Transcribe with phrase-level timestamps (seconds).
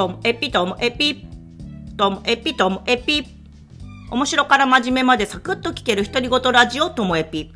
[0.00, 1.26] ともエピともエピ、
[1.98, 3.22] ともエピともエピ。
[4.10, 7.52] 面白から真面目までサクッと聞ける独り言ラジオともエピ。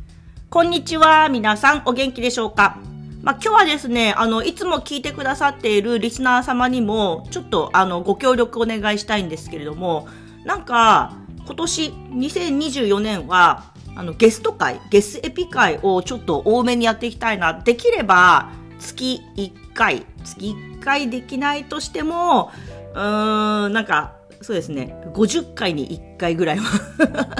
[0.50, 2.78] こんにちは、皆さんお元気でしょうか？
[3.22, 10.06] まあ、今日はですね、あの、いつも聞いてくださっているリスナー様にも、ちょっとあの、ご協力お願いしたいんですけれども、
[10.44, 11.16] なんか、
[11.46, 17.54] 今年2024年は、あの、ゲスト会、ゲスエピ会をちょっと多めにやっていきたいな。
[17.54, 18.50] できれば、
[18.84, 22.52] 月1回、月1回できないとしても、
[22.94, 26.64] うーん、なんか、そうですね、50回に1回ぐらいは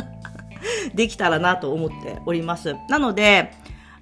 [0.95, 2.77] できたらなと思っております。
[2.89, 3.53] なので、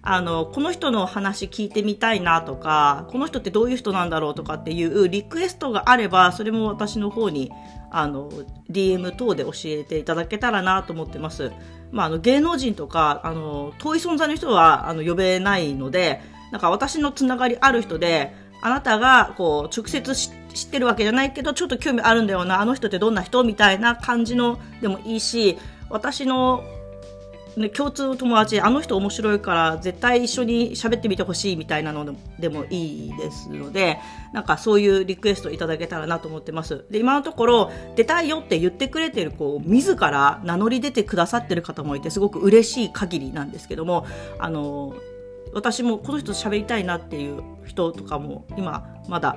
[0.05, 7.53] あの、この人の話聞いてみたいなとか、この人ってどういう人なんだろうとかっていうリクエストがあれば、それも私の方に、
[7.91, 8.31] あの、
[8.71, 11.53] DM 等で教えていただけたらなと思ってます。
[11.93, 16.21] まあ、あの、芸能人とか、あの、遠い存在の人は、あの、呼べないので、
[16.53, 25.59] なんか私のつながりある人で、あなたが、こう、直接知ってるわけじゃないけど、ちょっと興味あるんだよな、あの人ってどんな人みたいな感じのでもいいし、
[25.91, 26.63] 私の
[27.57, 33.99] ね、共通の友達あの人面白いから絶対一緒に喋ってみてほしいみたいなのでもいいですので
[34.33, 36.87] なんかそういうリクエストいただけたらなと思ってます。
[36.91, 44.07] で今のところ出たいよって言ってくれてる子自ら名乗り出てくださってる方もいてすごく嬉しい限りなんですけども
[44.39, 44.95] あの
[45.53, 49.37] 私もこの人と喋りたいなっていう人とかも今まだ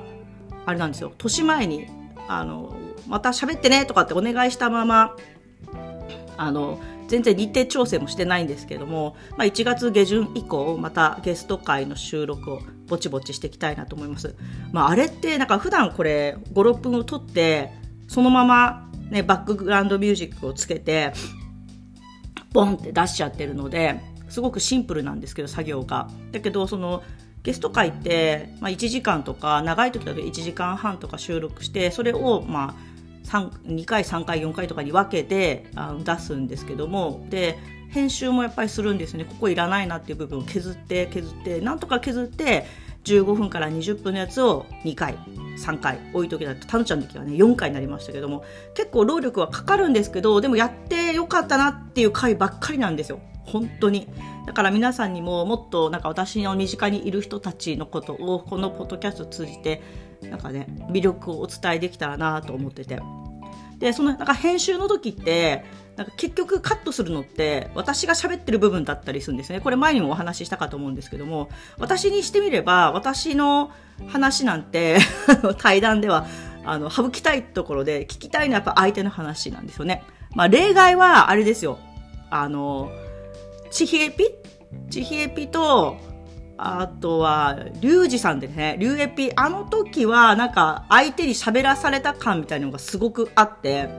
[0.66, 1.88] あれなんですよ年前に
[2.27, 2.75] あの
[3.08, 5.16] また喋ってねとかってお願いしたまま
[6.38, 14.36] あの全然日程調整もしてないんですけども、まあ、1月下旬以降またゲスト会の収録をぼちぼちしていきたいなと思います。
[14.71, 17.71] まあ、あれってなんか普段これ5、6分を撮って
[18.08, 21.13] そのまま、ね、バックグラウンドミュージックをつけて
[22.53, 26.09] ボンって出しちゃってるのですごくシンプルなんですけど作業が。
[26.31, 27.03] だけどその
[27.43, 32.95] ゲスト会って、まあ、1時間とか長い時だと1時間半とか収録してそれをまあ
[33.67, 37.59] 2回3回4回とかに分けてあの出すんですけどもで
[37.89, 42.65] 編集もやっぱりするんですねここいらないなっていう部分を削って削ってなんとか削って
[43.03, 45.15] 15分から20分のやつを2回
[45.58, 48.43] 3回置いときだとタヌちゃんの時はね4回になりましたけども
[48.73, 54.08] 結構労力はかかるんですけどでもやってよかったなっていう回ばっかりなんですよ本当に
[54.45, 59.82] だから皆さんにももっとなんか私の身近にいる人たちのことをこのポッドキャストを通じて
[60.23, 63.00] なんかね魅力をお伝えできたらなと思ってて
[63.78, 73.72] でそのなんか編集の時ってなんか結局カットするのって私が喋ってる部分だったりするんですねこれ前にもお話ししたかと思うんですけども私にしてみれば私の
[74.08, 74.98] 話なんて
[75.60, 76.26] 対談では
[76.66, 80.04] あの省きたいところで聞きたいのはやっぱ相手の話なんですよね。
[80.33, 81.77] まあ例外はあれですよ。
[82.32, 82.89] あの、
[83.75, 84.23] ちひえぴ？
[84.89, 85.97] ちひえぴと
[86.58, 93.89] あとは、リュウジさんでね、リュウエピ、あの時はなんか相手に喋らされた感みたいなのがすごくあって、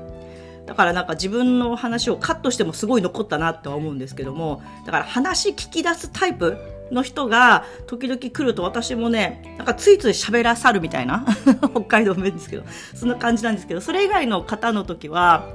[0.64, 6.56] だからなんか自分の話をカットしてもすごい残ったなって思うんですけども、だから話聞き出すタイプ
[6.90, 11.26] の人が時々来ると私もね、なんかついつい喋らさるみたいな、
[11.74, 12.62] 北海道弁ですけど、
[12.94, 15.46] そんな感じなんですけど、それ以外の方の時は、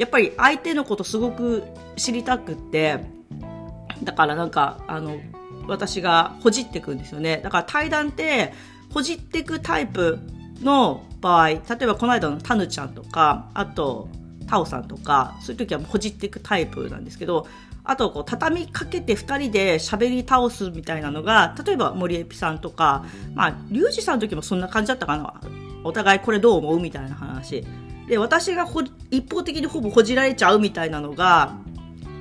[0.00, 1.62] やっぱり相手のことすごく
[1.94, 3.14] 知りたくって、
[4.04, 5.18] だからなんか、あの、
[5.66, 7.40] 私がほじっていくんですよね。
[7.42, 8.52] だから対談って
[8.92, 10.18] ほじっていくタイプ
[10.60, 14.08] の場合、例えばこの間のタヌちゃんとか、あと
[14.46, 17.46] タオさんとか、そういう時はほじっていくタイプなんですけど、
[17.82, 23.04] あとこう畳みかけて2人で喋り倒すみたいなのが、例えば森エピさんとか、
[23.34, 25.34] まあ、リュウジさんの時もそんな感じだったかな。
[25.82, 27.64] お互いこれどう思うみたいな話。
[28.08, 28.66] で、私が
[29.10, 31.56] 一方的にほぼほじられちゃうみたいなのが、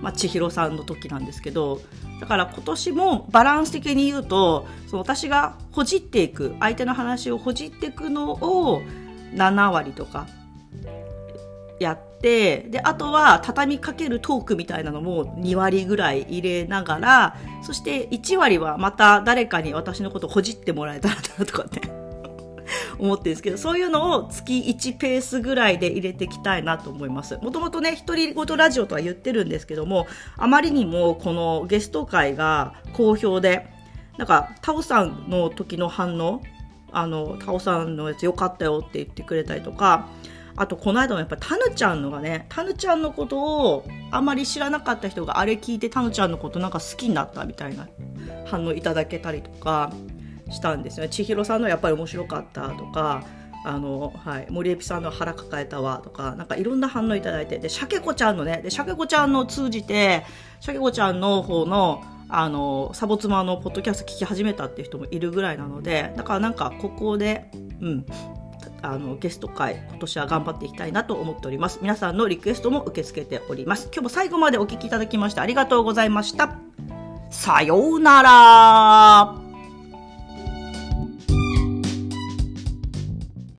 [0.03, 1.81] まあ、千尋さんの時なんですけど、
[2.19, 8.81] だから今年もバランス的に言うとその私がほじっていく相手の話をほじっていくのを
[9.33, 10.27] 7割とか
[11.79, 21.81] やってであとは畳みかけるトークみたいなのも2割ぐらい入れながらそして1割はまた誰かに私のことほじってもらえたらなとかって
[23.03, 27.37] 思ってるんですけど、そういうのを月1ペースぐらいで入れていきたいなと思います。
[27.41, 30.07] もともとね、独り言ラジオとは言ってるんですけども、
[30.37, 33.67] あまりにもこのゲスト会が好評で、
[34.17, 36.41] なんか、タオさんの時の反応、
[36.91, 40.07] あの、タオさんのやつ良かったよって言ってくれたりとか、
[40.55, 47.87] あと、この間もやっぱタヌちゃんのがね、タヌちゃんのことをあんまり知らなかった人があれ聞いてタヌちゃんのことなんか好きになったみたいな
[48.45, 49.91] 反応いただけたりとか、
[50.49, 53.23] したんですよ千尋さんのやっぱり面白かったとか
[53.63, 60.25] あの、はい、森エピさんの腹抱えたわとか、なんかいろんな反応いただいて、で、シャケ子ちゃんのね、で、シャケ子ちゃんの通じて、
[60.59, 67.49] シャケ子ちゃんの方の、あの、サボ妻のポッドキャスト聞き始めたっていう人もいるぐらいなので、だからなんかここで、
[67.79, 68.05] うん、
[68.81, 71.79] あの、ゲスト会、今年は頑張っていきたいなと思っております。
[71.81, 73.85] 皆さんのリクエストも受け付けております。
[73.93, 76.57] 今日も最後までお聞きいただきましてありがとうございました。
[77.29, 79.42] さようなら